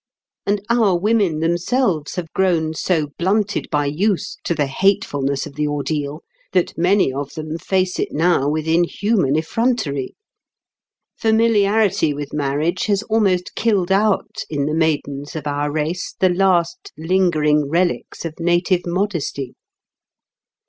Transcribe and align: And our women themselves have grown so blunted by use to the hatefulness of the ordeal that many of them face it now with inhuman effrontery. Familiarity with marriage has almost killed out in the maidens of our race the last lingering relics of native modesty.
And 0.47 0.61
our 0.67 0.97
women 0.97 1.41
themselves 1.41 2.15
have 2.15 2.33
grown 2.33 2.73
so 2.73 3.09
blunted 3.19 3.69
by 3.69 3.85
use 3.85 4.35
to 4.45 4.55
the 4.55 4.65
hatefulness 4.65 5.45
of 5.45 5.53
the 5.53 5.67
ordeal 5.67 6.23
that 6.53 6.75
many 6.75 7.13
of 7.13 7.35
them 7.35 7.59
face 7.59 7.99
it 7.99 8.11
now 8.11 8.49
with 8.49 8.67
inhuman 8.67 9.35
effrontery. 9.35 10.15
Familiarity 11.19 12.15
with 12.15 12.33
marriage 12.33 12.87
has 12.87 13.03
almost 13.03 13.53
killed 13.53 13.91
out 13.91 14.41
in 14.49 14.65
the 14.65 14.73
maidens 14.73 15.35
of 15.35 15.45
our 15.45 15.71
race 15.71 16.15
the 16.19 16.29
last 16.29 16.91
lingering 16.97 17.69
relics 17.69 18.25
of 18.25 18.33
native 18.39 18.87
modesty. 18.87 19.53